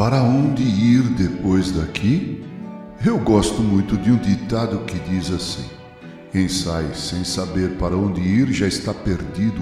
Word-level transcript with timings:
Para 0.00 0.22
onde 0.22 0.62
ir 0.62 1.02
depois 1.10 1.72
daqui? 1.72 2.42
Eu 3.04 3.18
gosto 3.18 3.60
muito 3.60 3.98
de 3.98 4.10
um 4.10 4.16
ditado 4.16 4.78
que 4.86 4.98
diz 4.98 5.30
assim: 5.30 5.68
Quem 6.32 6.48
sai 6.48 6.94
sem 6.94 7.22
saber 7.22 7.76
para 7.76 7.94
onde 7.94 8.18
ir 8.18 8.50
já 8.50 8.66
está 8.66 8.94
perdido, 8.94 9.60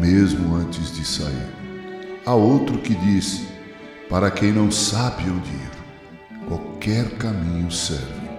mesmo 0.00 0.56
antes 0.56 0.90
de 0.92 1.06
sair. 1.06 1.50
Há 2.24 2.34
outro 2.34 2.78
que 2.78 2.94
diz: 2.94 3.42
Para 4.08 4.30
quem 4.30 4.50
não 4.50 4.70
sabe 4.70 5.24
onde 5.24 5.50
ir, 5.50 6.46
qualquer 6.48 7.10
caminho 7.18 7.70
serve. 7.70 8.30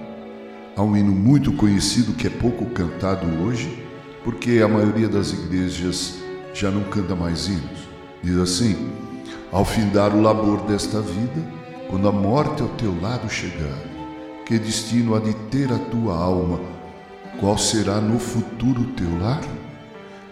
Há 0.76 0.82
um 0.82 0.98
hino 0.98 1.12
muito 1.12 1.54
conhecido 1.54 2.14
que 2.14 2.26
é 2.26 2.32
pouco 2.32 2.66
cantado 2.72 3.28
hoje, 3.44 3.86
porque 4.24 4.60
a 4.64 4.68
maioria 4.68 5.08
das 5.08 5.34
igrejas 5.34 6.16
já 6.52 6.72
não 6.72 6.86
canta 6.86 7.16
mais 7.16 7.48
hinos. 7.48 7.88
Diz 8.24 8.38
assim: 8.38 8.76
Ao 9.52 9.64
findar 9.64 10.14
o 10.14 10.22
labor 10.22 10.62
desta 10.64 11.00
vida, 11.02 11.42
quando 11.90 12.08
a 12.08 12.12
morte 12.12 12.62
ao 12.62 12.68
teu 12.70 12.94
lado 13.02 13.30
chegar, 13.30 13.78
que 14.46 14.60
destino 14.60 15.16
há 15.16 15.20
de 15.20 15.34
ter 15.50 15.72
a 15.72 15.78
tua 15.78 16.16
alma? 16.18 16.60
Qual 17.40 17.58
será 17.58 18.02
no 18.02 18.20
futuro 18.20 18.82
o 18.82 18.92
teu 18.92 19.20
lar? 19.20 19.42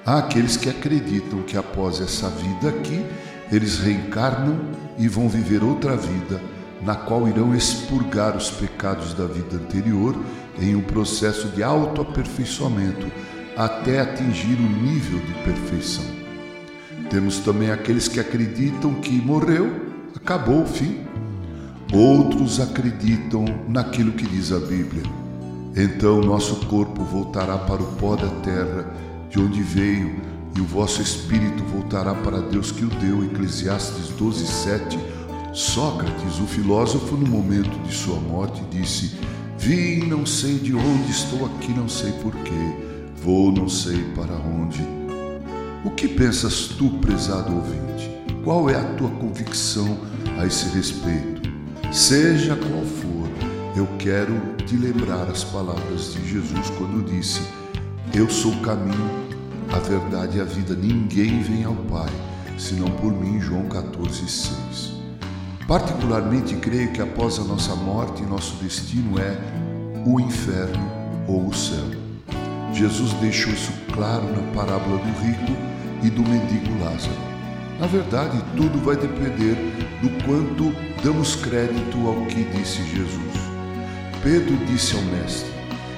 Há 0.05 0.19
aqueles 0.19 0.57
que 0.57 0.69
acreditam 0.69 1.41
que 1.43 1.57
após 1.57 2.01
essa 2.01 2.29
vida 2.29 2.69
aqui, 2.69 3.05
eles 3.51 3.79
reencarnam 3.79 4.59
e 4.97 5.07
vão 5.07 5.29
viver 5.29 5.63
outra 5.63 5.95
vida, 5.95 6.41
na 6.81 6.95
qual 6.95 7.27
irão 7.27 7.55
expurgar 7.55 8.35
os 8.35 8.51
pecados 8.51 9.13
da 9.13 9.25
vida 9.25 9.55
anterior 9.55 10.15
em 10.59 10.75
um 10.75 10.81
processo 10.81 11.47
de 11.49 11.63
autoaperfeiçoamento 11.63 13.11
até 13.55 14.01
atingir 14.01 14.55
o 14.55 14.69
nível 14.81 15.19
de 15.19 15.33
perfeição. 15.43 16.14
Temos 17.09 17.39
também 17.39 17.71
aqueles 17.71 18.07
que 18.07 18.19
acreditam 18.19 18.95
que 18.95 19.13
morreu, 19.13 19.69
acabou 20.15 20.63
o 20.63 20.65
fim. 20.65 20.99
Outros 21.93 22.59
acreditam 22.59 23.45
naquilo 23.67 24.11
que 24.11 24.25
diz 24.25 24.51
a 24.51 24.59
Bíblia. 24.59 25.03
Então 25.75 26.21
nosso 26.21 26.55
corpo 26.67 27.03
voltará 27.03 27.57
para 27.57 27.81
o 27.81 27.91
pó 27.93 28.15
da 28.15 28.29
terra, 28.41 28.91
de 29.29 29.39
onde 29.39 29.61
veio, 29.61 30.15
e 30.55 30.61
o 30.61 30.65
vosso 30.65 31.01
espírito 31.01 31.63
voltará 31.65 32.15
para 32.15 32.39
Deus 32.39 32.71
que 32.71 32.85
o 32.85 32.89
deu. 32.89 33.23
Eclesiastes 33.25 34.09
12, 34.09 34.45
7. 34.45 34.99
Sócrates, 35.53 36.39
o 36.39 36.47
filósofo, 36.47 37.15
no 37.15 37.27
momento 37.27 37.77
de 37.87 37.93
sua 37.93 38.19
morte, 38.19 38.61
disse: 38.71 39.15
Vim, 39.57 40.07
não 40.07 40.25
sei 40.25 40.57
de 40.59 40.73
onde, 40.73 41.11
estou 41.11 41.45
aqui, 41.45 41.71
não 41.71 41.87
sei 41.87 42.11
porquê, 42.13 42.75
vou, 43.23 43.51
não 43.51 43.69
sei 43.69 44.01
para 44.15 44.33
onde. 44.33 45.04
O 45.85 45.91
que 45.91 46.07
pensas 46.07 46.69
tu, 46.69 46.89
prezado 46.97 47.55
ouvinte? 47.55 48.09
Qual 48.43 48.67
é 48.71 48.75
a 48.75 48.95
tua 48.95 49.07
convicção 49.07 49.99
a 50.35 50.43
esse 50.43 50.67
respeito? 50.69 51.47
Seja 51.93 52.55
qual 52.55 52.81
for, 52.81 53.29
eu 53.77 53.87
quero 53.99 54.33
te 54.65 54.75
lembrar 54.75 55.29
as 55.29 55.43
palavras 55.43 56.13
de 56.13 56.27
Jesus 56.27 56.71
quando 56.79 57.05
disse: 57.05 57.39
Eu 58.15 58.27
sou 58.27 58.51
o 58.51 58.61
caminho, 58.61 59.27
a 59.71 59.77
verdade 59.77 60.39
e 60.39 60.41
a 60.41 60.43
vida. 60.43 60.73
Ninguém 60.73 61.43
vem 61.43 61.63
ao 61.65 61.75
Pai 61.75 62.09
senão 62.57 62.89
por 62.89 63.13
mim. 63.13 63.39
João 63.39 63.69
14, 63.69 64.27
6. 64.27 64.93
Particularmente 65.67 66.55
creio 66.55 66.91
que 66.93 67.01
após 67.01 67.37
a 67.37 67.43
nossa 67.43 67.75
morte, 67.75 68.23
nosso 68.23 68.55
destino 68.55 69.19
é 69.19 69.37
o 70.03 70.19
inferno 70.19 70.91
ou 71.27 71.45
o 71.47 71.53
céu. 71.53 72.04
Jesus 72.75 73.13
deixou 73.13 73.53
isso 73.53 73.71
claro 73.93 74.25
na 74.35 74.51
parábola 74.51 74.97
do 74.97 75.21
rico 75.21 75.57
e 76.03 76.09
do 76.09 76.21
mendigo 76.21 76.77
Lázaro. 76.83 77.15
Na 77.79 77.87
verdade, 77.87 78.37
tudo 78.57 78.83
vai 78.83 78.97
depender 78.97 79.55
do 80.01 80.09
quanto 80.25 80.75
damos 81.01 81.37
crédito 81.37 82.05
ao 82.05 82.25
que 82.25 82.43
disse 82.43 82.83
Jesus. 82.83 83.33
Pedro 84.21 84.57
disse 84.65 84.93
ao 84.93 85.01
Mestre: 85.03 85.49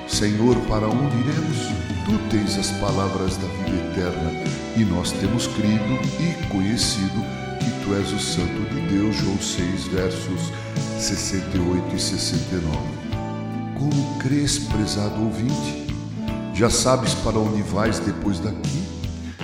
Senhor, 0.07 0.55
para 0.67 0.87
onde 0.87 1.17
iremos? 1.17 1.87
Tu 2.05 2.17
tens 2.29 2.57
as 2.59 2.69
palavras 2.79 3.35
da 3.37 3.47
vida 3.47 3.75
eterna 3.91 4.31
e 4.77 4.85
nós 4.85 5.11
temos 5.13 5.47
crido 5.47 5.99
e 6.19 6.47
conhecido 6.47 7.25
que 7.59 7.71
tu 7.83 7.95
és 7.95 8.13
o 8.13 8.19
Santo 8.19 8.61
de 8.71 8.81
Deus. 8.81 9.15
João 9.15 9.39
6, 9.39 9.87
versos 9.87 10.53
68 10.99 11.95
e 11.95 11.99
69. 11.99 12.77
Como 13.79 14.19
crês, 14.19 14.59
prezado 14.59 15.23
ouvinte? 15.23 15.86
Já 16.57 16.71
sabes 16.71 17.13
para 17.13 17.37
onde 17.37 17.61
vais 17.61 17.99
depois 17.99 18.39
daqui? 18.39 18.81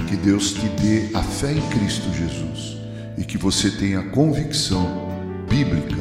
Que 0.07 0.16
Deus 0.16 0.51
te 0.51 0.68
dê 0.68 1.16
a 1.16 1.22
fé 1.22 1.53
em 1.53 1.62
Cristo 1.69 2.12
Jesus 2.12 2.75
e 3.16 3.24
que 3.24 3.38
você 3.38 3.69
tenha 3.69 4.00
a 4.00 4.09
convicção 4.09 5.12
bíblica 5.47 5.96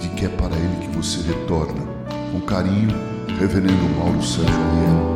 de 0.00 0.08
que 0.16 0.26
é 0.26 0.28
para 0.28 0.56
Ele 0.56 0.84
que 0.84 0.96
você 0.96 1.20
retorna. 1.22 1.86
Com 2.32 2.40
carinho, 2.40 2.90
Reverendo 3.38 3.88
Mauro 4.00 4.20
Sérgio 4.20 4.52
Ariel. 4.52 5.07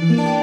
Mm-hmm. 0.00 0.39